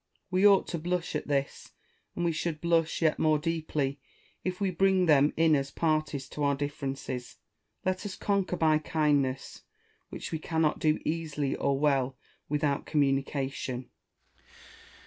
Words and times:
We 0.31 0.47
ought 0.47 0.67
to 0.69 0.79
blush 0.79 1.15
at 1.15 1.27
this: 1.27 1.73
and 2.15 2.25
we 2.25 2.31
should 2.31 2.59
blush 2.59 3.03
yet 3.03 3.19
more 3.19 3.37
deeply 3.37 3.99
if 4.43 4.59
we 4.59 4.71
bring 4.71 5.05
them 5.05 5.31
in 5.37 5.55
as 5.55 5.69
parties 5.69 6.27
to 6.29 6.41
our 6.41 6.55
differences. 6.55 7.37
Let 7.85 8.03
us 8.03 8.15
conquer 8.15 8.57
by 8.57 8.79
kindness; 8.79 9.61
which 10.09 10.29
w 10.31 10.39
cannot 10.39 10.79
do 10.79 10.99
easily 11.05 11.55
or 11.55 11.77
well 11.79 12.17
without 12.49 12.87
communication. 12.87 13.91